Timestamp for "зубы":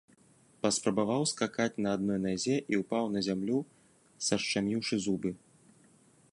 5.05-5.31